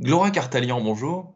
Gloria 0.00 0.30
Cartalian, 0.30 0.80
bonjour. 0.80 1.34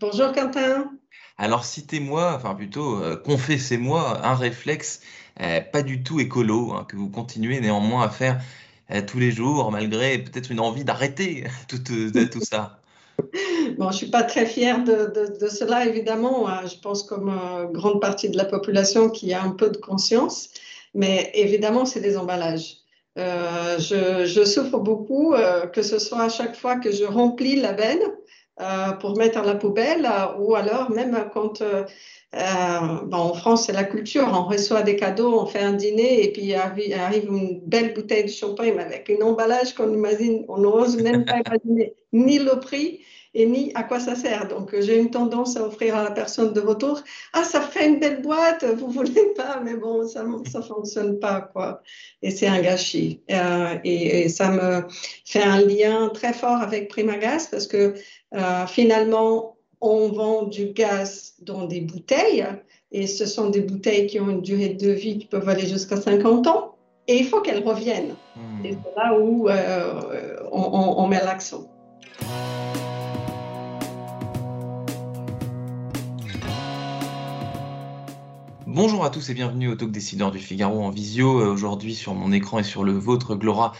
Bonjour 0.00 0.32
Quentin. 0.32 0.90
Alors 1.36 1.66
citez-moi, 1.66 2.32
enfin 2.34 2.54
plutôt 2.54 2.96
euh, 2.96 3.14
confessez-moi 3.14 4.26
un 4.26 4.34
réflexe 4.34 5.02
euh, 5.42 5.60
pas 5.60 5.82
du 5.82 6.02
tout 6.02 6.18
écolo 6.18 6.72
hein, 6.72 6.86
que 6.88 6.96
vous 6.96 7.10
continuez 7.10 7.60
néanmoins 7.60 8.04
à 8.04 8.08
faire 8.08 8.40
euh, 8.90 9.02
tous 9.06 9.18
les 9.18 9.30
jours 9.30 9.70
malgré 9.70 10.16
peut-être 10.16 10.50
une 10.50 10.60
envie 10.60 10.84
d'arrêter 10.84 11.44
tout, 11.68 11.76
tout, 11.76 12.40
ça. 12.40 12.80
Bon, 13.76 13.90
je 13.90 13.96
suis 13.98 14.10
pas 14.10 14.22
très 14.22 14.46
fière 14.46 14.82
de, 14.82 15.36
de, 15.38 15.48
cela 15.48 15.84
évidemment. 15.84 16.48
Hein. 16.48 16.62
Je 16.66 16.76
pense 16.80 17.02
comme 17.02 17.70
grande 17.70 18.00
partie 18.00 18.30
de 18.30 18.38
la 18.38 18.46
population 18.46 19.10
qui 19.10 19.34
a 19.34 19.42
un 19.42 19.50
peu 19.50 19.68
de 19.68 19.76
conscience, 19.76 20.48
mais 20.94 21.30
évidemment 21.34 21.84
c'est 21.84 22.00
des 22.00 22.16
emballages. 22.16 22.83
Je, 23.16 24.24
je, 24.26 24.44
souffre 24.44 24.78
beaucoup, 24.78 25.34
que 25.72 25.82
ce 25.82 25.98
soit 25.98 26.22
à 26.22 26.28
chaque 26.28 26.56
fois 26.56 26.76
que 26.76 26.90
je 26.90 27.04
remplis 27.04 27.60
la 27.60 27.72
benne, 27.72 28.02
euh, 28.60 28.92
pour 29.00 29.16
mettre 29.16 29.38
à 29.38 29.44
la 29.44 29.56
poubelle 29.56 30.06
euh, 30.06 30.38
ou 30.38 30.54
alors 30.54 30.88
même 30.92 31.28
quand 31.32 31.60
euh, 31.60 31.82
bon, 32.32 33.16
en 33.16 33.34
France 33.34 33.66
c'est 33.66 33.72
la 33.72 33.82
culture, 33.82 34.30
on 34.32 34.44
reçoit 34.44 34.82
des 34.82 34.94
cadeaux, 34.94 35.40
on 35.40 35.44
fait 35.44 35.58
un 35.58 35.72
dîner 35.72 36.22
et 36.22 36.30
puis 36.30 36.54
arrive 36.54 37.24
une 37.24 37.58
belle 37.66 37.94
bouteille 37.94 38.22
de 38.22 38.28
champagne 38.28 38.78
avec 38.78 39.10
un 39.10 39.24
emballage 39.24 39.74
qu'on 39.74 39.92
imagine, 39.92 40.44
on 40.46 40.58
n'ose 40.58 41.02
même 41.02 41.24
pas 41.24 41.40
imaginer 41.44 41.96
ni 42.12 42.38
le 42.38 42.60
prix 42.60 43.00
et 43.34 43.46
ni 43.46 43.72
à 43.74 43.82
quoi 43.82 44.00
ça 44.00 44.14
sert. 44.14 44.48
Donc, 44.48 44.74
j'ai 44.78 44.98
une 44.98 45.10
tendance 45.10 45.56
à 45.56 45.66
offrir 45.66 45.96
à 45.96 46.04
la 46.04 46.10
personne 46.10 46.52
de 46.52 46.60
retour 46.60 47.02
Ah, 47.32 47.44
ça 47.44 47.60
fait 47.60 47.88
une 47.88 47.98
belle 47.98 48.22
boîte, 48.22 48.64
vous 48.64 48.88
voulez 48.88 49.32
pas, 49.36 49.60
mais 49.64 49.74
bon, 49.74 50.06
ça 50.06 50.24
ne 50.24 50.62
fonctionne 50.62 51.18
pas, 51.18 51.40
quoi. 51.40 51.82
Et 52.22 52.30
c'est 52.30 52.46
un 52.46 52.60
gâchis. 52.60 53.20
et, 53.28 54.24
et, 54.24 54.28
ça 54.28 54.50
me 54.50 54.86
fait 55.24 55.42
un 55.42 55.60
lien 55.60 56.10
très 56.12 56.32
fort 56.32 56.62
avec 56.62 56.88
Primagas 56.88 57.48
parce 57.50 57.66
que 57.66 57.94
euh, 58.34 58.66
finalement, 58.66 59.56
on 59.80 60.08
vend 60.08 60.44
du 60.44 60.66
gaz 60.66 61.34
dans 61.40 61.66
des 61.66 61.80
bouteilles 61.80 62.46
et 62.90 63.06
ce 63.06 63.26
sont 63.26 63.50
des 63.50 63.60
bouteilles 63.60 64.06
qui 64.06 64.18
ont 64.20 64.30
une 64.30 64.40
durée 64.40 64.70
de 64.70 64.90
vie 64.90 65.18
qui 65.18 65.26
peuvent 65.26 65.48
aller 65.48 65.66
jusqu'à 65.66 65.96
50 65.96 66.46
ans 66.46 66.76
et 67.06 67.18
il 67.18 67.26
faut 67.26 67.40
qu'elles 67.40 67.62
reviennent. 67.62 68.14
Et 68.64 68.72
c'est 68.72 68.96
là 68.96 69.18
où 69.18 69.48
euh, 69.48 70.36
on, 70.50 71.06
met 71.06 71.22
l'accent. 71.22 71.66
Bonjour 78.74 79.04
à 79.04 79.10
tous 79.10 79.30
et 79.30 79.34
bienvenue 79.34 79.68
au 79.68 79.76
Talk 79.76 79.92
Décideur 79.92 80.32
du 80.32 80.40
Figaro 80.40 80.82
en 80.82 80.90
visio. 80.90 81.38
Euh, 81.38 81.52
aujourd'hui 81.52 81.94
sur 81.94 82.12
mon 82.12 82.32
écran 82.32 82.58
et 82.58 82.64
sur 82.64 82.82
le 82.82 82.90
vôtre, 82.90 83.36
Glora 83.36 83.72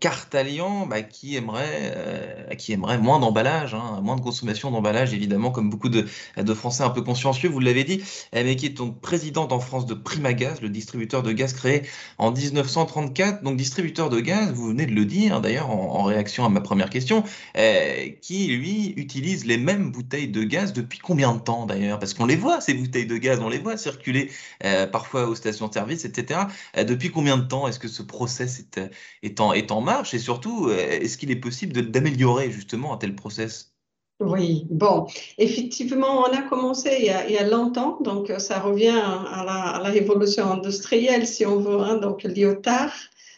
Cartalian, 0.00 0.86
bah, 0.86 1.02
qui 1.02 1.36
aimerait, 1.36 1.92
euh, 1.94 2.54
qui 2.54 2.72
aimerait 2.72 2.96
moins 2.96 3.20
d'emballage, 3.20 3.74
hein, 3.74 4.00
moins 4.02 4.16
de 4.16 4.22
consommation 4.22 4.70
d'emballage, 4.70 5.12
évidemment, 5.12 5.50
comme 5.50 5.68
beaucoup 5.68 5.90
de, 5.90 6.06
de, 6.38 6.54
Français 6.54 6.84
un 6.84 6.90
peu 6.90 7.02
consciencieux, 7.02 7.50
vous 7.50 7.60
l'avez 7.60 7.84
dit, 7.84 8.02
mais 8.32 8.56
qui 8.56 8.66
est 8.66 8.70
donc 8.70 9.00
présidente 9.00 9.52
en 9.52 9.60
France 9.60 9.84
de 9.84 9.92
Primagaz, 9.92 10.62
le 10.62 10.70
distributeur 10.70 11.22
de 11.22 11.32
gaz 11.32 11.52
créé 11.52 11.82
en 12.16 12.32
1934, 12.32 13.42
donc 13.42 13.56
distributeur 13.56 14.08
de 14.08 14.20
gaz, 14.20 14.52
vous 14.52 14.68
venez 14.68 14.86
de 14.86 14.92
le 14.92 15.04
dire 15.04 15.40
d'ailleurs 15.42 15.70
en, 15.70 16.02
réaction 16.04 16.46
à 16.46 16.48
ma 16.48 16.62
première 16.62 16.88
question, 16.88 17.22
euh, 17.58 18.08
qui 18.22 18.46
lui 18.46 18.94
utilise 18.96 19.44
les 19.44 19.58
mêmes 19.58 19.90
bouteilles 19.90 20.28
de 20.28 20.44
gaz 20.44 20.72
depuis 20.72 20.98
combien 20.98 21.34
de 21.34 21.40
temps 21.40 21.66
d'ailleurs? 21.66 21.98
Parce 21.98 22.14
qu'on 22.14 22.26
les 22.26 22.36
voit, 22.36 22.62
ces 22.62 22.72
bouteilles 22.72 23.06
de 23.06 23.18
gaz, 23.18 23.40
on 23.40 23.50
les 23.50 23.58
voit 23.58 23.76
circuler 23.76 24.30
euh, 24.64 24.86
parfois 24.86 25.26
aux 25.26 25.34
stations-service, 25.34 26.06
etc. 26.06 26.40
depuis 26.86 27.10
combien 27.10 27.36
de 27.36 27.44
temps 27.44 27.68
est-ce 27.68 27.78
que 27.78 27.88
ce 27.88 28.02
process 28.02 28.60
est, 28.60 28.80
est 29.22 29.40
en 29.40 29.52
est 29.58 29.70
en 29.70 29.80
marche 29.80 30.14
et 30.14 30.18
surtout, 30.18 30.68
euh, 30.68 30.76
est-ce 30.76 31.18
qu'il 31.18 31.30
est 31.30 31.36
possible 31.36 31.90
d'améliorer 31.90 32.50
justement 32.50 32.94
un 32.94 32.96
tel 32.96 33.14
process? 33.14 33.74
Oui, 34.20 34.66
bon, 34.68 35.06
effectivement, 35.38 36.22
on 36.22 36.36
a 36.36 36.42
commencé 36.42 36.90
il 36.98 37.32
y 37.32 37.38
a, 37.38 37.46
longtemps, 37.46 37.98
donc 38.00 38.32
ça 38.38 38.58
revient 38.58 39.00
à 39.00 39.44
la, 39.44 39.90
révolution 39.90 40.50
industrielle, 40.50 41.24
si 41.24 41.46
on 41.46 41.60
veut, 41.60 41.78
hein, 41.78 41.98
donc 41.98 42.24
Lyotard, 42.24 42.92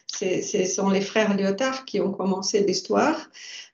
ce 0.06 0.64
sont 0.64 0.88
les 0.88 1.02
frères 1.02 1.36
Lyotard 1.36 1.84
qui 1.84 2.00
ont 2.00 2.12
commencé 2.12 2.64
l'histoire 2.64 3.28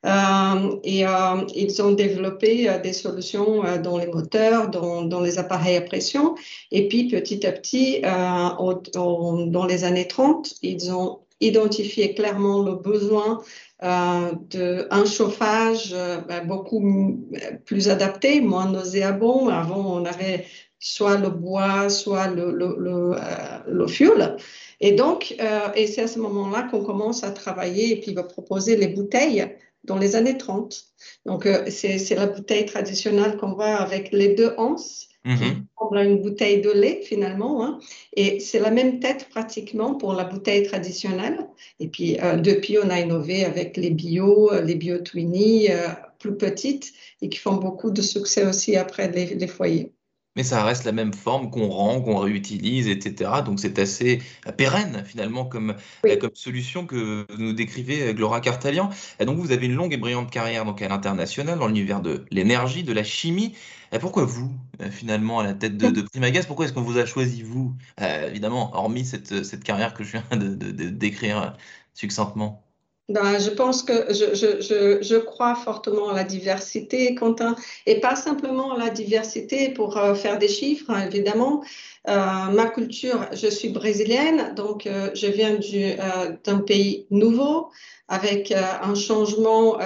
euh, 0.04 0.76
et 0.82 1.06
euh, 1.06 1.44
ils 1.54 1.80
ont 1.80 1.92
développé 1.92 2.68
des 2.82 2.92
solutions 2.92 3.62
dans 3.82 3.98
les 3.98 4.08
moteurs, 4.08 4.68
dans, 4.68 5.02
dans, 5.02 5.20
les 5.20 5.38
appareils 5.38 5.76
à 5.76 5.82
pression 5.82 6.34
et 6.72 6.88
puis 6.88 7.06
petit 7.06 7.46
à 7.46 7.52
petit, 7.52 8.00
dans 8.02 9.66
les 9.68 9.84
années 9.84 10.08
30, 10.08 10.54
ils 10.62 10.90
ont 10.90 11.20
identifier 11.40 12.14
clairement 12.14 12.62
le 12.62 12.74
besoin 12.74 13.42
euh, 13.82 14.32
d'un 14.50 15.04
chauffage 15.04 15.92
euh, 15.92 16.18
ben, 16.26 16.46
beaucoup 16.46 17.18
plus 17.64 17.88
adapté, 17.88 18.40
moins 18.40 18.70
nauséabond. 18.70 19.48
Avant, 19.48 20.00
on 20.00 20.04
avait 20.04 20.46
soit 20.78 21.18
le 21.18 21.30
bois, 21.30 21.88
soit 21.88 22.28
le, 22.28 22.52
le, 22.52 22.76
le, 22.78 23.12
euh, 23.14 23.18
le 23.66 23.86
fuel. 23.86 24.36
Et 24.80 24.92
donc, 24.92 25.34
euh, 25.40 25.68
et 25.74 25.86
c'est 25.86 26.02
à 26.02 26.08
ce 26.08 26.18
moment-là 26.18 26.68
qu'on 26.70 26.84
commence 26.84 27.24
à 27.24 27.30
travailler 27.30 27.92
et 27.92 28.00
puis 28.00 28.14
va 28.14 28.22
proposer 28.22 28.76
les 28.76 28.88
bouteilles 28.88 29.56
dans 29.86 29.98
les 29.98 30.16
années 30.16 30.36
30. 30.36 30.84
Donc, 31.24 31.46
euh, 31.46 31.64
c'est 31.68 32.14
la 32.14 32.26
bouteille 32.26 32.66
traditionnelle 32.66 33.36
qu'on 33.36 33.52
voit 33.54 33.76
avec 33.76 34.12
les 34.12 34.34
deux 34.34 34.52
anses 34.58 35.08
qui 35.26 35.44
ressemble 35.76 35.98
à 35.98 36.04
une 36.04 36.22
bouteille 36.22 36.60
de 36.60 36.70
lait 36.70 37.00
finalement. 37.02 37.64
Hein. 37.64 37.78
Et 38.14 38.38
c'est 38.40 38.60
la 38.60 38.70
même 38.70 39.00
tête 39.00 39.28
pratiquement 39.28 39.94
pour 39.94 40.12
la 40.12 40.24
bouteille 40.24 40.66
traditionnelle. 40.66 41.48
Et 41.80 41.88
puis 41.88 42.18
euh, 42.20 42.36
depuis, 42.36 42.78
on 42.78 42.88
a 42.90 43.00
innové 43.00 43.44
avec 43.44 43.76
les 43.76 43.90
bio, 43.90 44.52
euh, 44.52 44.62
les 44.62 44.76
bio 44.76 44.98
Twinny, 44.98 45.70
euh, 45.70 45.88
plus 46.18 46.36
petites 46.36 46.92
et 47.22 47.28
qui 47.28 47.38
font 47.38 47.56
beaucoup 47.56 47.90
de 47.90 48.02
succès 48.02 48.46
aussi 48.46 48.76
après 48.76 49.10
les, 49.10 49.34
les 49.34 49.46
foyers 49.46 49.92
mais 50.36 50.42
ça 50.42 50.62
reste 50.62 50.84
la 50.84 50.92
même 50.92 51.12
forme 51.12 51.50
qu'on 51.50 51.68
rend, 51.68 52.00
qu'on 52.00 52.18
réutilise, 52.18 52.88
etc. 52.88 53.30
Donc 53.44 53.58
c'est 53.58 53.78
assez 53.78 54.22
pérenne 54.56 55.02
finalement 55.06 55.44
comme, 55.44 55.74
comme 56.20 56.30
solution 56.34 56.86
que 56.86 57.26
nous 57.38 57.52
décrivez 57.52 58.14
Gloria 58.14 58.40
Cartalian. 58.40 58.90
Et 59.18 59.24
donc 59.24 59.38
vous 59.38 59.52
avez 59.52 59.66
une 59.66 59.74
longue 59.74 59.92
et 59.92 59.96
brillante 59.96 60.30
carrière 60.30 60.64
donc 60.64 60.82
à 60.82 60.88
l'international 60.88 61.58
dans 61.58 61.66
l'univers 61.66 62.00
de 62.00 62.24
l'énergie, 62.30 62.84
de 62.84 62.92
la 62.92 63.04
chimie. 63.04 63.54
Et 63.92 63.98
pourquoi 63.98 64.24
vous, 64.24 64.50
finalement, 64.90 65.38
à 65.38 65.44
la 65.44 65.54
tête 65.54 65.76
de, 65.76 65.88
de 65.90 66.02
Primagaz 66.02 66.46
Pourquoi 66.46 66.64
est-ce 66.64 66.72
qu'on 66.72 66.82
vous 66.82 66.98
a 66.98 67.06
choisi, 67.06 67.42
vous? 67.42 67.74
Euh, 68.00 68.28
Évidemment, 68.28 68.74
hormis 68.74 69.04
cette, 69.04 69.44
cette, 69.44 69.62
carrière 69.62 69.94
que 69.94 70.02
je 70.02 70.12
viens 70.12 70.38
de, 70.38 70.54
de 70.54 70.88
décrire 70.88 71.56
succinctement. 71.94 72.65
Ben, 73.08 73.38
je 73.38 73.50
pense 73.50 73.84
que 73.84 74.12
je, 74.12 74.34
je, 74.34 74.60
je, 74.60 75.00
je, 75.00 75.16
crois 75.16 75.54
fortement 75.54 76.08
à 76.08 76.14
la 76.14 76.24
diversité, 76.24 77.14
Quentin, 77.14 77.54
et 77.86 78.00
pas 78.00 78.16
simplement 78.16 78.72
à 78.74 78.78
la 78.78 78.90
diversité 78.90 79.68
pour 79.68 79.96
euh, 79.96 80.14
faire 80.16 80.38
des 80.38 80.48
chiffres, 80.48 80.90
hein, 80.90 81.06
évidemment. 81.06 81.62
Euh, 82.08 82.50
ma 82.50 82.66
culture, 82.66 83.28
je 83.32 83.46
suis 83.46 83.68
brésilienne, 83.68 84.54
donc 84.56 84.88
euh, 84.88 85.10
je 85.14 85.28
viens 85.28 85.54
euh, 85.54 86.36
d'un 86.44 86.58
pays 86.58 87.06
nouveau, 87.10 87.70
avec 88.08 88.50
euh, 88.50 88.60
un 88.82 88.96
changement 88.96 89.78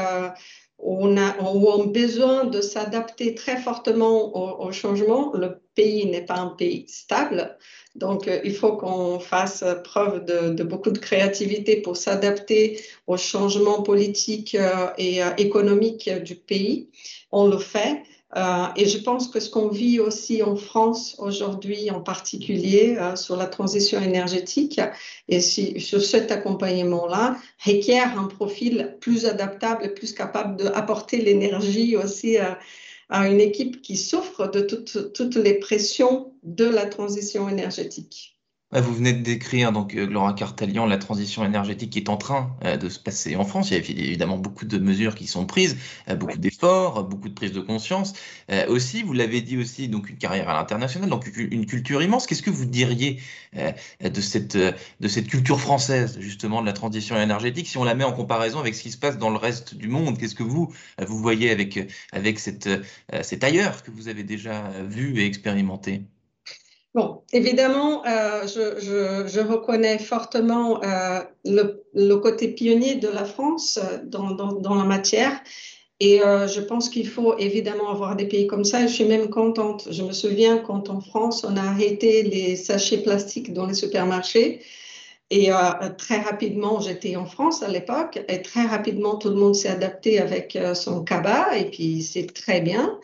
on 0.83 1.17
a, 1.19 1.37
on 1.41 1.83
a 1.83 1.87
besoin 1.87 2.45
de 2.45 2.61
s'adapter 2.61 3.35
très 3.35 3.59
fortement 3.59 4.35
au, 4.35 4.67
au, 4.67 4.73
changement. 4.73 5.33
Le 5.35 5.61
pays 5.75 6.07
n'est 6.07 6.25
pas 6.25 6.39
un 6.39 6.49
pays 6.49 6.87
stable, 6.89 7.57
donc 7.97 8.29
euh, 8.29 8.41
il 8.45 8.55
faut 8.55 8.77
qu'on 8.77 9.19
fasse 9.19 9.65
preuve 9.85 10.25
de, 10.25 10.63
beaucoup 10.63 10.91
de 10.91 10.99
créativité 10.99 11.77
pour 11.77 11.97
s'adapter 11.97 12.81
aux 13.07 13.17
changements 13.17 13.83
politiques 13.83 14.55
euh, 14.55 14.89
et 14.97 15.23
euh, 15.23 15.31
économiques 15.39 16.09
du 16.23 16.37
pays. 16.37 16.89
On 17.33 17.47
le 17.49 17.59
fait. 17.59 18.03
Et 18.77 18.87
je 18.87 18.99
pense 18.99 19.27
que 19.27 19.41
ce 19.41 19.51
qu'on 19.51 19.67
vit 19.67 19.99
aussi 19.99 20.41
en 20.45 20.55
France 20.55 21.17
aujourd'hui, 21.19 21.91
en 21.91 22.01
particulier 22.01 22.97
sur 23.17 23.35
la 23.35 23.47
transition 23.47 24.01
énergétique, 24.01 24.81
et 25.27 25.41
sur 25.41 26.01
cet 26.01 26.31
accompagnement-là, 26.31 27.37
requiert 27.67 28.17
un 28.17 28.27
profil 28.29 28.97
plus 29.01 29.27
adaptable 29.27 29.85
et 29.85 29.89
plus 29.89 30.13
capable 30.13 30.63
d'apporter 30.63 31.17
l'énergie 31.17 31.97
aussi 31.97 32.37
à, 33.11 33.29
une 33.29 33.41
équipe 33.41 33.83
qui 33.83 33.97
souffre 33.97 34.47
de 34.49 34.61
toutes, 34.61 35.13
toutes 35.13 35.37
les 35.37 35.55
pressions 35.55 36.35
de 36.43 36.65
la 36.65 36.87
transition 36.87 37.49
énergétique. 37.49 38.40
Vous 38.73 38.95
venez 38.95 39.13
de 39.13 39.23
décrire, 39.23 39.73
donc, 39.73 39.97
euh, 39.97 40.07
Laura 40.07 40.33
Cartalian, 40.33 40.87
la 40.87 40.97
transition 40.97 41.45
énergétique 41.45 41.91
qui 41.91 41.99
est 41.99 42.09
en 42.09 42.17
train 42.17 42.57
euh, 42.65 42.77
de 42.77 42.89
se 42.89 43.01
passer 43.01 43.35
en 43.35 43.45
France. 43.45 43.73
Il 43.73 43.75
y 43.75 43.77
a 43.77 44.07
évidemment 44.07 44.39
beaucoup 44.39 44.65
de 44.65 44.79
mesures 44.79 45.17
qui 45.17 45.27
sont 45.27 45.45
prises, 45.45 45.77
euh, 46.09 46.15
beaucoup 46.15 46.39
d'efforts, 46.39 47.03
beaucoup 47.03 47.29
de 47.29 47.35
prises 47.35 47.51
de 47.51 47.61
conscience. 47.61 48.13
aussi, 48.69 49.03
vous 49.03 49.13
l'avez 49.13 49.41
dit 49.41 49.57
aussi, 49.59 49.89
donc 49.89 50.09
une 50.09 50.19
carrière 50.19 50.49
à 50.49 50.55
l'international, 50.55 51.11
donc 51.11 51.27
une 51.37 51.67
culture 51.67 52.01
immense. 52.01 52.29
Qu'est-ce 52.29 52.43
que 52.43 52.51
vous 52.51 52.65
diriez 52.65 53.21
de 53.55 54.21
cette, 54.21 54.57
de 54.57 55.09
cette 55.09 55.27
culture 55.27 55.61
française, 55.61 56.19
justement, 56.21 56.61
de 56.61 56.67
la 56.67 56.73
transition 56.73 57.21
énergétique, 57.21 57.67
si 57.69 57.77
on 57.79 57.85
la 57.85 57.95
met 57.95 58.05
en 58.05 58.13
comparaison 58.13 58.61
avec 58.61 58.75
ce 58.77 58.83
qui 58.83 58.91
se 58.93 58.99
passe 58.99 59.19
dans 59.19 59.31
le 59.31 59.37
reste 59.37 59.75
du 59.75 59.89
monde? 59.89 60.19
Qu'est-ce 60.19 60.35
que 60.35 60.43
vous, 60.45 60.73
vous 60.99 61.19
voyez 61.19 61.51
avec, 61.51 61.79
avec 62.13 62.39
cette, 62.39 62.69
cet 63.23 63.45
ailleurs 63.45 63.83
que 63.83 63.91
vous 63.91 64.09
avez 64.09 64.23
déjà 64.23 64.71
vu 64.89 65.19
et 65.21 65.27
expérimenté? 65.27 66.03
Bon, 66.93 67.23
évidemment, 67.33 68.05
euh, 68.05 68.49
je, 68.49 69.41
reconnais 69.41 69.99
fortement 69.99 70.83
euh, 70.83 71.21
le, 71.45 72.17
côté 72.17 72.49
pionnier 72.49 72.97
de 72.97 73.07
la 73.07 73.25
France 73.25 73.79
euh, 73.81 73.99
dans, 74.05 74.33
dans, 74.33 74.75
la 74.75 74.85
matière. 74.85 75.41
Et 76.01 76.21
je 76.21 76.61
pense 76.63 76.89
qu'il 76.89 77.07
faut 77.07 77.37
évidemment 77.37 77.91
avoir 77.91 78.17
des 78.17 78.27
pays 78.27 78.47
comme 78.47 78.65
ça. 78.65 78.87
Je 78.87 78.93
suis 78.93 79.05
même 79.05 79.29
contente. 79.29 79.87
Je 79.91 80.03
me 80.03 80.13
souviens 80.13 80.57
quand 80.57 80.89
en 80.89 81.03
France, 81.03 81.45
on 81.45 81.59
a 81.59 81.61
arrêté 81.61 82.23
les 82.23 82.57
sachets 82.57 83.03
plastiques 83.03 83.53
dans 83.53 83.67
les 83.67 83.75
supermarchés. 83.75 84.63
Et 85.29 85.51
très 85.99 86.21
rapidement, 86.21 86.81
j'étais 86.81 87.17
en 87.17 87.27
France 87.27 87.63
à 87.63 87.69
l'époque, 87.69 88.19
et 88.29 88.41
très 88.41 88.65
rapidement, 88.65 89.17
tout 89.17 89.29
le 89.29 89.35
monde 89.35 89.55
s'est 89.55 89.69
adapté 89.69 90.19
avec 90.19 90.59
son 90.73 91.05
cabas, 91.05 91.55
et 91.55 91.67
puis 91.67 92.01
c'est 92.03 92.33
très 92.33 92.63
bien. 92.63 92.99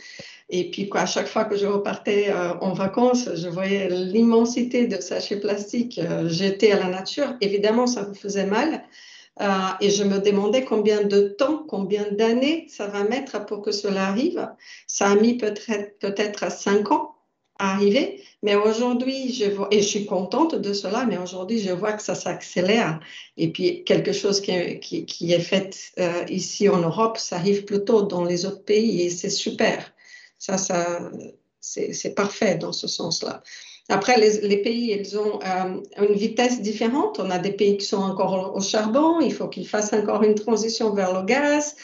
Et 0.49 0.71
puis, 0.71 0.89
quoi, 0.89 1.01
à 1.01 1.07
chaque 1.07 1.27
fois 1.27 1.45
que 1.45 1.57
je 1.57 1.67
repartais 1.67 2.33
en 2.61 2.73
vacances, 2.73 3.29
je 3.35 3.49
voyais 3.49 3.89
l'immensité 3.89 4.87
de 4.87 5.01
sachets 5.01 5.41
plastiques 5.41 6.01
jetés 6.27 6.73
à 6.73 6.79
la 6.79 6.89
nature. 6.89 7.35
Évidemment, 7.41 7.89
ça 7.89 8.03
vous 8.03 8.15
faisait 8.15 8.47
mal. 8.47 8.85
Euh, 9.41 9.47
et 9.81 9.91
je 9.91 10.03
me 10.03 10.19
demandais 10.19 10.65
combien 10.65 11.03
de 11.03 11.29
temps, 11.29 11.65
combien 11.69 12.07
d'années 12.11 12.67
ça 12.71 12.87
va 12.87 13.05
mettre 13.05 13.45
pour 13.45 13.61
que 13.61 13.71
cela 13.71 14.07
arrive. 14.07 14.49
Ça 14.87 15.09
a 15.09 15.15
mis 15.17 15.37
peut-être 15.37 15.99
peut-être 15.99 16.51
cinq 16.51 16.91
ans 16.91 17.15
à 17.59 17.75
arriver, 17.75 18.23
mais 18.43 18.55
aujourd'hui, 18.55 19.33
je 19.33 19.47
vois, 19.47 19.69
et 19.71 19.81
je 19.81 19.89
suis 19.89 20.07
contente 20.07 20.55
de 20.55 20.73
cela, 20.75 21.07
mais 21.07 21.17
aujourd'hui, 21.17 21.59
je 21.59 21.73
vois 21.73 21.93
que 21.93 22.03
ça 22.03 22.15
s'accélère. 22.15 23.01
Et 23.39 23.51
puis, 23.51 23.83
quelque 23.85 24.13
chose 24.13 24.41
qui, 24.41 24.79
qui, 24.81 25.07
qui 25.07 25.33
est 25.33 25.41
fait 25.41 25.75
euh, 25.99 26.25
ici 26.29 26.69
en 26.69 26.79
Europe, 26.79 27.19
ça 27.19 27.37
arrive 27.37 27.65
plutôt 27.65 28.03
dans 28.03 28.25
les 28.25 28.45
autres 28.47 28.65
pays 28.65 29.03
et 29.03 29.11
c'est 29.11 29.31
super. 29.31 29.93
Ça, 30.39 30.59
ça 30.59 31.11
c'est 31.61 32.15
parfait 32.15 32.57
dans 32.57 32.73
ce 32.73 32.87
sens-là. 32.87 33.43
Après, 33.89 34.17
les, 34.19 34.57
pays, 34.59 34.97
ils 34.99 35.19
ont 35.19 35.39
euh, 35.45 35.81
une 36.09 36.15
vitesse 36.15 36.61
différente. 36.61 37.21
On 37.21 37.31
a 37.31 37.39
des 37.39 37.53
pays 37.53 37.77
qui 37.77 37.87
sont 37.87 38.03
encore 38.03 38.57
au, 38.57 38.61
charbon. 38.61 39.21
Il 39.21 39.33
faut 39.33 39.49
qu'ils 39.49 39.69
fassent 39.69 39.93
encore 39.93 40.25
une 40.25 40.35
transition 40.35 40.93
vers 40.93 41.13
le 41.13 41.25
gaz. 41.25 41.77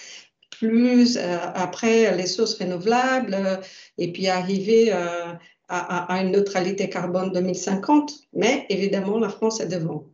Plus 0.50 1.16
euh, 1.16 1.38
après, 1.54 2.16
les 2.16 2.26
sources 2.26 2.54
renouvelables. 2.54 3.60
et 3.98 4.12
puis 4.12 4.26
arriver 4.28 4.92
euh, 4.92 5.32
à, 5.68 6.20
une 6.22 6.32
neutralité 6.32 6.88
carbone 6.88 7.30
2050. 7.32 8.12
Mais 8.32 8.66
évidemment, 8.68 9.18
la 9.18 9.28
France 9.28 9.60
est 9.60 9.68
devant. 9.68 10.04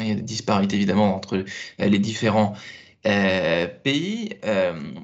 Il 0.00 0.08
y 0.08 0.12
a 0.12 0.14
des 0.14 0.22
disparités 0.22 0.76
évidemment 0.76 1.14
entre 1.14 1.44
les 1.78 1.98
différents 1.98 2.54
pays. 3.02 4.30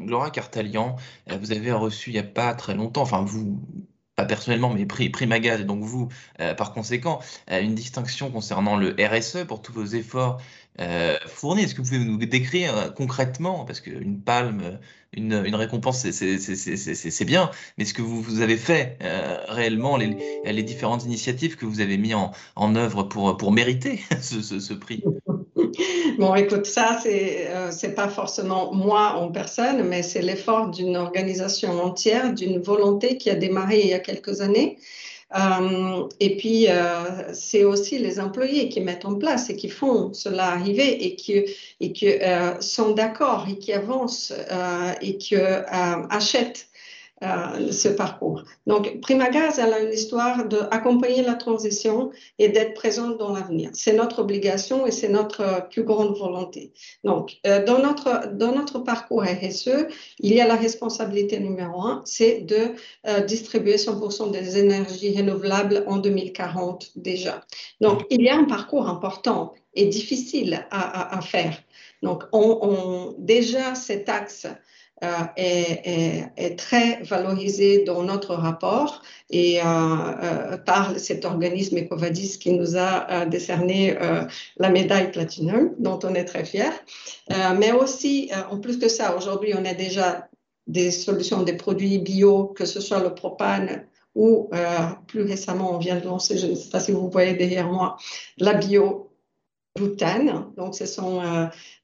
Laura 0.06 0.31
Cartalian, 0.31 0.96
vous 1.29 1.52
avez 1.52 1.73
reçu 1.73 2.11
il 2.11 2.14
n'y 2.14 2.19
a 2.19 2.23
pas 2.23 2.55
très 2.55 2.75
longtemps, 2.75 3.02
enfin 3.02 3.23
vous, 3.23 3.61
pas 4.17 4.25
personnellement, 4.25 4.73
mais 4.73 4.87
Primagaz, 4.87 5.61
et 5.61 5.64
donc 5.64 5.82
vous, 5.82 6.08
euh, 6.41 6.55
par 6.55 6.73
conséquent, 6.73 7.20
euh, 7.50 7.61
une 7.61 7.75
distinction 7.75 8.31
concernant 8.31 8.76
le 8.76 8.94
RSE 8.99 9.44
pour 9.46 9.61
tous 9.61 9.73
vos 9.73 9.85
efforts 9.85 10.41
euh, 10.81 11.17
fournis. 11.26 11.62
Est-ce 11.62 11.75
que 11.75 11.82
vous 11.82 11.88
pouvez 11.88 12.05
nous 12.05 12.19
décrire 12.19 12.94
concrètement, 12.94 13.64
parce 13.64 13.81
qu'une 13.81 14.20
palme, 14.20 14.79
une, 15.12 15.43
une 15.44 15.55
récompense, 15.55 16.08
c'est 16.11 17.25
bien, 17.25 17.50
mais 17.76 17.85
ce 17.85 17.94
que 17.94 18.02
vous, 18.02 18.23
vous 18.23 18.41
avez 18.41 18.56
fait 18.56 18.99
réellement, 19.49 19.96
les, 19.96 20.17
les, 20.44 20.62
différentes 20.62 21.05
initiatives 21.05 21.56
que 21.56 21.67
vous 21.67 21.81
avez 21.81 21.99
mis 21.99 22.14
en, 22.14 22.32
en 22.56 22.75
œuvre 22.76 23.05
pour, 23.05 23.37
pour 23.37 23.52
mériter 23.52 24.00
ce, 24.20 24.43
ce 24.43 24.75
prix? 24.75 25.02
Bon, 26.19 26.35
écoute, 26.35 26.67
ça, 26.67 26.99
c'est 27.03 27.49
euh, 27.49 27.71
c'est 27.71 27.94
pas 27.94 28.09
forcément 28.09 28.73
moi 28.73 29.15
en 29.17 29.31
personne, 29.31 29.82
mais 29.82 30.03
c'est 30.03 30.23
l'effort 30.23 30.71
d'une 30.71 30.97
organisation 30.97 31.82
entière, 31.82 32.32
d'une 32.32 32.61
volonté 32.61 33.17
qui 33.17 33.31
a 33.31 33.35
démarré 33.35 33.81
il 33.81 33.88
y 33.88 33.94
a 33.94 33.99
quelques 33.99 34.41
années. 34.41 34.79
Euh, 35.37 36.06
et 36.21 36.37
puis, 36.37 36.69
euh, 36.69 37.32
c'est 37.32 37.65
aussi 37.65 37.99
les 37.99 38.21
employés 38.21 38.69
qui 38.69 38.81
mettent 38.81 39.05
en 39.05 39.17
place 39.17 39.50
et 39.50 39.56
qui 39.56 39.69
font 39.69 40.12
cela 40.12 40.53
arriver 40.53 41.05
et 41.05 41.17
qui, 41.17 41.44
et 41.81 41.93
qui 41.93 42.09
sont 42.61 42.93
d'accord 42.93 43.47
et 43.50 43.59
qui 43.59 43.73
avancent 43.73 44.32
et 45.00 45.17
qui 45.19 45.35
achètent 45.37 46.69
euh, 47.25 47.73
ce 47.73 47.88
parcours. 47.88 48.44
Donc, 48.67 49.00
Primagaz, 49.00 49.59
elle 49.59 49.73
a 49.73 49.81
une 49.81 49.93
histoire 49.93 50.47
d'accompagner 50.47 51.23
la 51.23 51.35
transition 51.35 52.11
et 52.38 52.49
d'être 52.49 52.75
présente 52.75 53.19
dans 53.19 53.32
l'avenir. 53.32 53.71
C'est 53.73 53.94
notre 53.94 54.19
obligation 54.19 54.87
et 54.87 54.91
c'est 54.91 55.09
notre 55.09 55.69
plus 55.71 55.85
grande 55.85 56.17
volonté. 56.17 56.73
Donc, 57.03 57.37
euh, 57.47 57.65
dans, 57.65 57.79
notre, 57.79 58.32
dans 58.35 58.53
notre 58.53 58.81
parcours 58.81 59.23
RSE, 59.23 59.88
il 60.21 60.35
y 60.35 60.41
a 60.41 60.47
la 60.47 60.56
responsabilité 60.56 61.41
numéro 61.41 61.81
un, 61.82 62.03
c'est 62.05 62.41
de 62.41 62.75
euh, 63.06 63.21
distribuer 63.21 63.77
100% 63.77 64.31
des 64.31 64.59
énergies 64.59 65.17
renouvelables 65.17 65.85
en 65.87 65.97
2040 65.97 66.93
déjà. 66.97 67.41
Donc, 67.81 68.05
il 68.11 68.23
y 68.23 68.29
a 68.29 68.37
un 68.37 68.44
parcours 68.44 68.88
important 68.88 69.55
et 69.75 69.87
difficile 69.87 70.67
à, 70.70 71.20
faire. 71.23 71.56
Donc, 72.03 72.25
on, 72.32 72.59
on, 72.62 73.15
déjà, 73.19 73.75
cet 73.75 74.09
axe 74.09 74.47
euh, 75.02 75.25
est, 75.37 76.56
très 76.56 77.02
valorisé 77.02 77.82
dans 77.82 78.05
notre 78.05 78.35
rapport 78.35 79.02
et 79.29 79.61
euh, 79.61 79.64
euh, 79.64 80.56
par 80.56 80.99
cet 81.00 81.25
organisme 81.25 81.79
Ecovadis 81.79 82.38
qui 82.38 82.52
nous 82.52 82.76
a 82.76 83.26
décerné 83.26 83.99
la 84.56 84.70
médaille 84.70 85.11
platinum, 85.11 85.75
dont 85.79 85.99
on 86.05 86.14
est 86.14 86.25
très 86.25 86.44
fiers. 86.44 86.79
mais 87.58 87.73
aussi, 87.73 88.31
en 88.50 88.58
plus 88.58 88.79
de 88.79 88.87
ça, 88.87 89.17
aujourd'hui, 89.17 89.52
on 89.58 89.64
a 89.64 89.75
déjà 89.75 90.29
des 90.69 90.91
solutions, 90.93 91.43
des 91.43 91.56
produits 91.56 91.99
bio, 91.99 92.46
que 92.46 92.64
ce 92.64 92.81
soit 92.81 93.00
le 93.00 93.14
propane 93.14 93.87
ou 94.14 94.49
plus 95.08 95.23
récemment, 95.23 95.75
on 95.75 95.79
vient 95.79 95.99
de 95.99 96.05
lancer, 96.05 96.38
je 96.38 96.46
ne 96.46 96.55
sais 96.55 96.70
pas 96.70 96.81
si 96.81 96.93
vous 96.93 97.11
voyez 97.11 97.35
derrière 97.35 97.69
moi, 97.69 97.96
la 98.38 98.55
bio 98.55 99.11
butane. 99.76 100.52
Donc, 100.56 100.76
ce 100.76 100.87
sont 100.87 101.20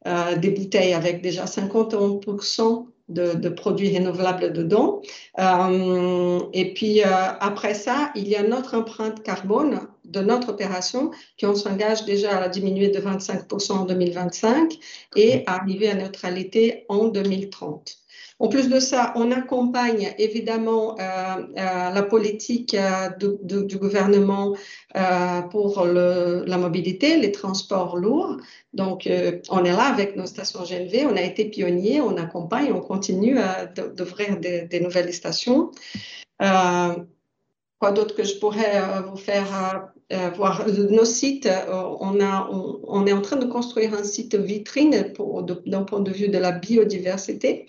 des 0.05 0.51
bouteilles 0.51 0.95
avec 0.95 1.23
déjà 1.23 1.45
51% 1.45 2.87
de, 3.11 3.49
produits 3.49 3.97
renouvelables 3.97 4.53
dedans. 4.53 5.03
Euh, 5.39 6.41
et 6.53 6.73
puis 6.73 7.03
euh, 7.03 7.07
après 7.41 7.75
ça, 7.75 8.11
il 8.15 8.29
y 8.29 8.37
a 8.37 8.43
notre 8.43 8.77
empreinte 8.77 9.23
carbone 9.23 9.81
de 10.05 10.21
notre 10.21 10.51
opération 10.51 11.11
qui 11.37 11.47
on 11.47 11.55
s'engage 11.55 12.05
déjà 12.05 12.37
à 12.37 12.41
la 12.41 12.49
diminuer 12.49 12.89
de 12.89 12.99
25% 12.99 13.73
en 13.73 13.85
2025 13.85 14.79
et 15.17 15.45
à 15.47 15.57
arriver 15.57 15.89
à 15.91 15.95
neutralité 15.95 16.85
en 16.89 17.09
2030. 17.09 17.97
En 18.41 18.49
plus 18.49 18.71
de 18.71 18.81
ça, 18.81 19.13
on 19.17 19.31
accompagne 19.33 20.15
évidemment 20.17 20.99
euh, 20.99 21.03
euh, 21.03 21.91
la 21.91 22.03
politique 22.03 22.75
euh, 22.75 23.11
du 23.43 23.77
gouvernement 23.77 24.57
pour 25.51 25.85
la 25.85 26.57
mobilité, 26.57 27.19
les 27.19 27.33
transports 27.33 27.99
lourds. 27.99 28.39
Donc, 28.73 29.09
on 29.51 29.65
est 29.65 29.73
là 29.73 29.85
avec 29.85 30.17
nos 30.17 30.25
stations 30.25 30.61
GNV, 30.63 31.07
on 31.07 31.17
a 31.17 31.23
été 31.23 31.45
pionniers, 31.45 32.01
on 32.01 32.17
accompagne, 32.17 32.73
on 32.73 32.81
continue 32.81 33.37
d'ouvrir 33.97 34.41
des, 34.41 34.63
des, 34.63 34.81
nouvelles 34.81 35.13
stations. 35.13 35.71
quoi 36.39 37.93
d'autre 37.93 38.15
que 38.15 38.25
je 38.25 38.39
pourrais 38.39 38.81
vous 39.07 39.19
faire 39.19 39.91
voir? 40.35 40.67
Nos 40.67 41.05
sites. 41.05 41.49
on, 41.69 43.07
est 43.07 43.13
en 43.13 43.21
train 43.21 43.37
de 43.37 43.47
construire 43.47 43.93
un 43.93 44.05
site 44.05 44.35
vitrine 44.35 45.13
d'un 45.67 45.83
point 45.83 46.01
de 46.01 46.11
vue 46.11 46.29
de 46.29 46.39
la 46.39 46.53
biodiversité. 46.53 47.67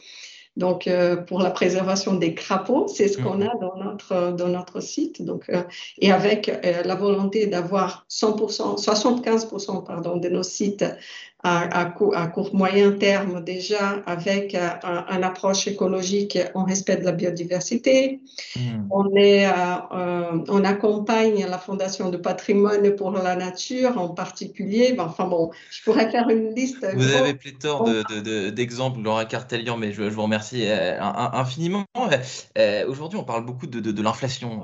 Donc, 0.58 0.86
euh, 0.86 1.16
pour 1.16 1.40
la 1.40 1.50
préservation 1.50 2.16
des 2.16 2.36
crapauds, 2.36 2.88
c'est 2.88 3.08
ce 3.08 3.18
qu'on 3.18 3.36
mhm. 3.36 3.50
a 3.50 3.56
dans 3.56 3.78
notre, 3.78 4.32
dans 4.34 4.50
notre 4.50 4.82
site. 4.82 5.22
Donc, 5.22 5.50
euh, 5.50 5.64
et 6.00 6.12
avec 6.12 6.50
euh, 6.50 6.84
la 6.84 6.96
volonté 6.96 7.48
d'avoir 7.48 8.06
100%, 8.10 8.84
75% 8.84 9.86
pardon, 9.86 10.18
de 10.18 10.28
nos 10.28 10.44
sites 10.44 10.84
à, 11.44 11.80
à, 11.80 11.86
court, 11.86 12.50
moyen 12.54 12.92
terme 12.92 13.44
déjà 13.44 14.02
avec 14.06 14.54
euh, 14.54 14.70
une 14.84 15.24
approche 15.24 15.68
écologique 15.68 16.38
en 16.54 16.64
respect 16.64 16.98
de 16.98 17.04
la 17.04 17.12
biodiversité. 17.12 18.22
Hmm. 18.56 18.88
On, 18.92 19.16
est, 19.16 19.48
euh, 19.48 19.52
euh, 19.92 20.44
on 20.48 20.64
accompagne 20.64 21.46
la 21.50 21.58
Fondation 21.58 22.10
de 22.10 22.18
patrimoine 22.18 22.96
pour 22.96 23.12
la 23.12 23.36
nature 23.36 23.98
en 23.98 24.10
particulier. 24.10 24.96
enfin 25.00 25.26
bon, 25.26 25.52
je 25.72 25.84
pourrais 25.84 26.12
faire 26.12 26.30
une 26.30 26.54
liste. 26.54 26.86
Vous 26.94 27.14
avez 27.14 27.34
pléthore 27.34 27.90
d'exemples, 28.54 29.00
de, 29.00 29.04
Laura 29.04 29.26
Cartelian, 29.26 29.78
mais 29.78 29.94
je, 29.94 30.04
vous 30.04 30.24
remercie 30.24 30.68
infiniment. 30.68 31.86
Aujourd'hui, 32.88 33.18
on 33.18 33.24
parle 33.24 33.46
beaucoup 33.46 33.68
de, 33.68 34.02
l'inflation 34.02 34.64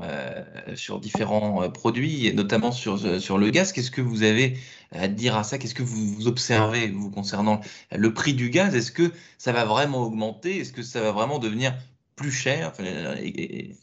sur 0.76 1.00
différents 1.00 1.70
produits, 1.70 2.28
et 2.28 2.34
notamment 2.34 2.72
sur, 2.72 3.00
sur 3.20 3.38
le 3.38 3.50
gaz. 3.50 3.72
Qu'est-ce 3.72 3.92
que 3.92 4.02
vous 4.02 4.24
avez 4.24 4.58
à 4.92 5.08
dire 5.08 5.36
à 5.36 5.44
ça? 5.44 5.58
Qu'est-ce 5.58 5.76
que 5.76 5.84
vous, 5.84 6.28
observez, 6.28 6.67
vous, 6.94 7.10
concernant 7.10 7.62
le 7.92 8.14
prix 8.14 8.34
du 8.34 8.50
gaz 8.50 8.76
Est-ce 8.76 8.92
que 8.92 9.12
ça 9.38 9.52
va 9.52 9.66
vraiment 9.66 10.04
augmenter? 10.04 10.60
Est-ce 10.60 10.74
que 10.74 10.84
ça 10.84 11.02
va 11.02 11.12
vraiment 11.12 11.40
devenir 11.40 11.76
plus 12.16 12.32
cher? 12.32 12.74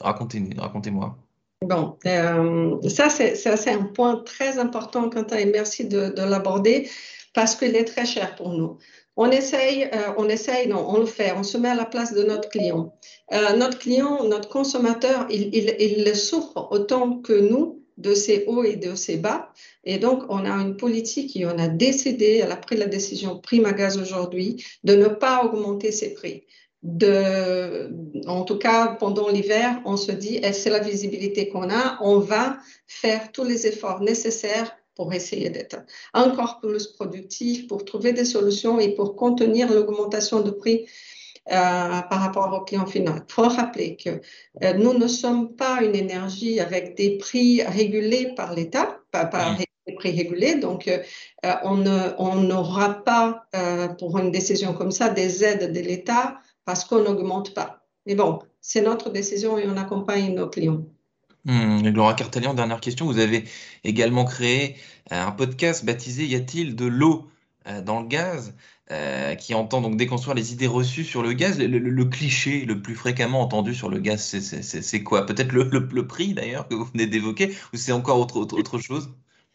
Racontez-moi. 0.00 1.18
Bon, 1.64 1.96
euh, 2.06 2.88
ça, 2.88 3.08
c'est 3.08 3.70
un 3.70 3.84
point 3.84 4.16
très 4.16 4.58
important, 4.58 5.08
Quentin, 5.08 5.38
et 5.38 5.46
merci 5.46 5.86
de, 5.86 6.12
l'aborder 6.16 6.90
parce 7.32 7.56
qu'il 7.56 7.74
est 7.74 7.84
très 7.84 8.04
cher 8.04 8.36
pour 8.36 8.50
nous. 8.50 8.78
On 9.16 9.30
essaye, 9.30 9.84
euh, 9.84 10.12
on 10.18 10.28
essaye, 10.28 10.68
non, 10.68 10.84
on 10.88 10.98
le 10.98 11.06
fait, 11.06 11.32
on 11.32 11.42
se 11.42 11.56
met 11.56 11.68
à 11.68 11.74
la 11.74 11.84
place 11.84 12.12
de 12.12 12.22
notre 12.24 12.48
client. 12.48 12.94
Euh, 13.32 13.56
notre 13.56 13.78
client, 13.78 14.24
notre 14.24 14.48
consommateur, 14.48 15.26
il 15.30 16.16
souffre 16.16 16.68
autant 16.70 17.20
que 17.20 17.32
nous 17.32 17.83
de 17.96 18.14
ces 18.14 18.44
hauts 18.46 18.64
et 18.64 18.76
de 18.76 18.94
ces 18.94 19.16
bas. 19.16 19.52
Et 19.84 19.98
donc, 19.98 20.24
on 20.28 20.44
a 20.44 20.50
une 20.50 20.76
politique 20.76 21.36
et 21.36 21.46
on 21.46 21.58
a 21.58 21.68
décidé, 21.68 22.40
elle 22.42 22.52
a 22.52 22.56
pris 22.56 22.76
la 22.76 22.86
décision 22.86 23.38
Primagaz 23.38 23.98
aujourd'hui, 23.98 24.64
de 24.82 24.94
ne 24.94 25.08
pas 25.08 25.44
augmenter 25.44 25.92
ses 25.92 26.14
prix. 26.14 26.44
de, 26.84 27.90
en 28.26 28.44
tout 28.44 28.58
cas 28.58 28.88
pendant 29.00 29.28
l'hiver, 29.30 29.80
on 29.86 29.96
se 29.96 30.12
dit, 30.12 30.38
eh, 30.42 30.52
c'est 30.52 30.70
la 30.70 30.80
visibilité 30.80 31.48
qu'on 31.48 31.70
a, 31.70 31.98
on 32.02 32.18
va 32.18 32.58
faire 32.86 33.32
tous 33.32 33.44
les 33.44 33.66
efforts 33.66 34.02
nécessaires 34.02 34.70
pour 34.94 35.12
essayer 35.12 35.50
d'être 35.50 35.78
encore 36.12 36.60
plus 36.60 36.86
productif, 36.88 37.66
pour 37.66 37.84
trouver 37.84 38.12
des 38.12 38.26
solutions 38.26 38.78
et 38.78 38.94
pour 38.94 39.16
contenir 39.16 39.72
l'augmentation 39.72 40.40
de 40.40 40.50
prix 40.50 40.86
par 41.46 42.20
rapport 42.20 42.52
au 42.52 42.60
client 42.62 42.86
final. 42.86 43.24
Il 43.28 43.32
faut 43.32 43.48
rappeler 43.48 43.96
que 43.96 44.20
euh, 44.62 44.72
nous 44.74 44.94
ne 44.94 45.06
sommes 45.06 45.54
pas 45.54 45.82
une 45.82 45.94
énergie 45.94 46.60
avec 46.60 46.96
des 46.96 47.18
prix 47.18 47.62
régulés 47.62 48.32
par 48.34 48.54
l'État, 48.54 48.98
pas 49.10 49.26
par 49.26 49.56
des 49.56 49.94
prix 49.94 50.16
régulés, 50.16 50.54
donc 50.54 50.88
euh, 50.88 50.98
on 51.62 52.36
n'aura 52.36 53.04
pas, 53.04 53.46
pour 53.98 54.18
une 54.18 54.30
décision 54.30 54.72
comme 54.72 54.90
ça, 54.90 55.10
des 55.10 55.44
aides 55.44 55.72
de 55.72 55.80
l'État 55.80 56.38
parce 56.64 56.84
qu'on 56.84 57.02
n'augmente 57.02 57.52
pas. 57.52 57.84
Mais 58.06 58.14
bon, 58.14 58.40
c'est 58.60 58.82
notre 58.82 59.10
décision 59.10 59.58
et 59.58 59.66
on 59.66 59.76
accompagne 59.76 60.34
nos 60.34 60.48
clients. 60.48 60.84
Mmh, 61.44 61.88
Laura 61.88 62.14
Cartalian, 62.14 62.54
dernière 62.54 62.80
question. 62.80 63.04
Vous 63.06 63.18
avez 63.18 63.44
également 63.84 64.24
créé 64.24 64.76
un 65.10 65.30
podcast 65.32 65.84
baptisé 65.84 66.24
Y 66.24 66.36
a-t-il 66.36 66.74
de 66.74 66.86
l'eau? 66.86 67.28
Dans 67.84 68.00
le 68.00 68.06
gaz 68.06 68.54
euh, 68.90 69.34
qui 69.34 69.54
entend 69.54 69.80
donc 69.80 69.96
déconstruire 69.96 70.34
les 70.34 70.52
idées 70.52 70.66
reçues 70.66 71.04
sur 71.04 71.22
le 71.22 71.32
gaz. 71.32 71.58
Le, 71.58 72.04
cliché 72.04 72.66
le 72.66 72.82
plus 72.82 72.94
fréquemment 72.94 73.40
entendu 73.40 73.74
sur 73.74 73.88
le 73.88 73.98
gaz, 73.98 74.20
c'est 74.20 75.02
quoi? 75.02 75.24
Peut-être 75.24 75.52
le, 75.52 76.06
prix 76.06 76.34
d'ailleurs 76.34 76.68
que 76.68 76.74
vous 76.74 76.84
venez 76.84 77.06
d'évoquer, 77.06 77.54
ou 77.72 77.78
c'est 77.78 77.92
encore 77.92 78.20
autre, 78.20 78.36
autre, 78.36 78.78
chose? 78.78 79.08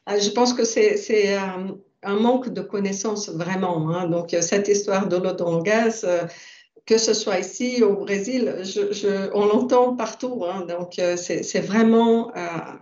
Ah, 0.08 0.18
Je 0.18 0.32
pense 0.32 0.54
que 0.54 0.64
c'est 0.64 1.36
un, 1.36 2.16
manque 2.16 2.50
de 2.50 2.62
connaissances 2.62 3.30
vraiment. 3.30 3.92
Hein. 3.92 4.08
Donc 4.08 4.36
cette 4.42 4.68
histoire 4.68 5.08
de 5.08 5.18
l'eau 5.18 5.34
dans 5.34 5.58
le 5.58 5.62
gaz, 5.62 6.04
euh, 6.08 6.24
que 6.88 6.98
ce 6.98 7.14
soit 7.14 7.38
ici 7.38 7.84
au 7.84 7.98
Brésil, 7.98 8.64
on 9.36 9.46
l'entend 9.46 9.96
partout. 9.96 10.44
Hein. 10.44 10.66
Donc 10.68 10.98
euh, 10.98 11.18
c'est 11.18 11.62
vraiment 11.62 12.36
un 12.36 12.80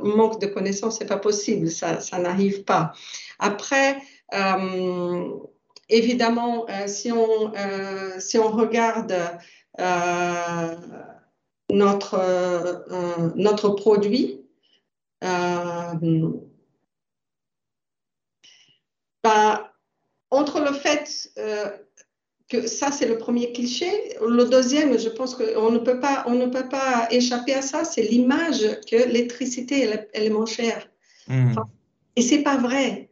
manque 0.00 0.40
de 0.40 0.46
connaissances, 0.46 0.98
c'est 1.00 1.06
pas 1.06 1.18
possible, 1.18 1.68
ça 1.72 1.98
n'arrive 2.20 2.62
pas. 2.62 2.92
Après, 3.40 3.98
évidemment, 5.88 6.66
euh, 6.68 6.86
si, 6.86 7.12
on, 7.12 7.54
euh, 7.54 8.18
si 8.20 8.38
on 8.38 8.50
regarde 8.50 9.14
euh, 9.80 10.76
notre, 11.70 13.34
notre 13.36 13.70
produit, 13.70 14.44
bah, 19.22 19.72
entre 20.30 20.60
le 20.60 20.72
fait 20.72 21.30
que 22.48 22.66
ça, 22.66 22.90
c'est 22.90 23.06
le 23.06 23.18
premier 23.18 23.52
cliché. 23.52 24.16
Le 24.26 24.44
deuxième, 24.44 24.98
je 24.98 25.10
pense 25.10 25.34
qu'on 25.34 25.70
ne 25.70 25.78
peut 25.78 26.00
pas, 26.00 26.24
on 26.26 26.34
ne 26.34 26.46
peut 26.46 26.68
pas 26.68 27.06
échapper 27.10 27.54
à 27.54 27.62
ça, 27.62 27.84
c'est 27.84 28.02
l'image 28.02 28.80
que 28.90 28.96
l'électricité, 28.96 29.82
elle, 29.82 30.22
est 30.24 30.30
moins 30.30 30.46
chère. 30.46 30.88
Hmm. 31.26 31.52
Et 32.16 32.22
c'est 32.22 32.42
pas 32.42 32.56
vrai. 32.56 33.07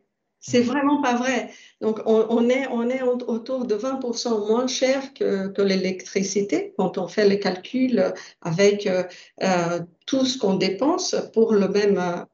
C'est 0.48 0.60
vraiment 0.60 1.02
pas 1.02 1.16
vrai. 1.16 1.50
Donc, 1.80 2.00
on, 2.06 2.48
est, 2.48 2.68
on 2.68 2.88
est 2.88 3.02
autour 3.02 3.66
de 3.66 3.74
20% 3.74 4.46
moins 4.46 4.68
cher 4.68 5.12
que, 5.12 5.48
que 5.48 5.60
l'électricité 5.60 6.72
quand 6.78 6.98
on 6.98 7.08
fait 7.08 7.28
les 7.28 7.40
calculs 7.40 8.14
avec 8.42 8.86
euh, 8.86 9.02
euh, 9.42 9.80
tout 10.06 10.24
ce 10.24 10.38
qu'on 10.38 10.54
dépense 10.54 11.16
pour 11.32 11.52
le 11.52 11.68
même. 11.68 11.98
Euh, 11.98 12.24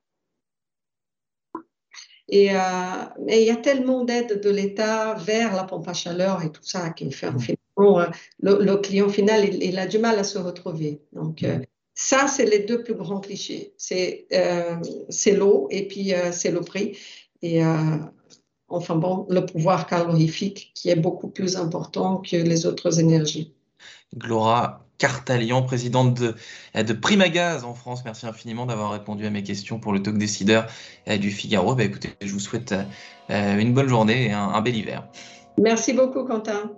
et 2.29 2.51
mais 3.27 3.43
il 3.43 3.47
y 3.47 3.51
a 3.51 3.57
tellement 3.57 4.05
d'aides 4.05 4.41
de 4.41 4.51
l'État 4.51 5.15
vers 5.15 5.55
la 5.55 5.65
pompe 5.65 5.89
à 5.89 5.93
chaleur 5.93 6.43
et 6.43 6.51
tout 6.51 6.63
ça 6.63 6.91
qui 6.91 7.11
fait 7.11 7.31
mmh. 7.31 7.41
finalement 7.41 8.07
le, 8.41 8.65
le, 8.65 8.77
client 8.79 9.11
final 9.11 9.45
il, 9.45 9.63
il, 9.63 9.79
a 9.79 9.87
du 9.87 9.99
mal 9.99 10.19
à 10.19 10.25
se 10.25 10.39
retrouver. 10.39 11.03
Donc 11.13 11.43
mmh. 11.43 11.63
ça 11.95 12.29
c'est 12.29 12.47
les 12.47 12.61
deux 12.61 12.83
plus 12.83 12.95
grands 12.95 13.21
clichés. 13.21 13.75
C'est 13.77 14.29
c'est 15.11 15.33
l'eau 15.33 15.67
et 15.71 15.87
puis 15.89 16.15
c'est 16.31 16.53
le 16.53 16.61
prix 16.61 16.97
et 17.43 17.65
euh, 17.65 17.99
enfin 18.69 18.97
bon, 18.97 19.27
le 19.29 19.45
pouvoir 19.45 19.87
calorifique 19.87 20.73
qui 20.75 20.91
est 20.91 20.97
beaucoup 20.97 21.29
plus 21.29 21.57
important 21.57 22.19
que 22.19 22.37
les 22.37 22.67
autres 22.67 23.01
énergies. 23.01 23.55
Glora 24.17 24.87
Cartalian, 24.99 25.63
présidente 25.63 26.15
de, 26.15 26.35
de 26.81 26.93
Primagaz 26.93 27.65
en 27.65 27.75
France, 27.75 28.05
merci 28.05 28.27
infiniment 28.27 28.67
d'avoir 28.67 28.93
répondu 28.93 29.27
à 29.27 29.31
mes 29.31 29.43
questions 29.43 29.81
pour 29.81 29.93
le 29.93 30.01
talk 30.01 30.17
décideur 30.17 30.67
euh, 31.09 31.19
du 31.19 31.31
Figaro. 31.31 31.75
Bah, 31.75 31.85
écoutez, 31.85 32.11
je 32.21 32.33
vous 32.33 32.39
souhaite 32.39 32.73
euh, 33.31 33.59
une 33.59 33.75
bonne 33.75 33.89
journée 33.89 34.27
et 34.27 34.33
un 34.33 34.61
bel 34.61 34.77
hiver. 34.77 35.09
Merci 35.59 35.93
beaucoup, 35.93 36.25
Quentin. 36.25 36.71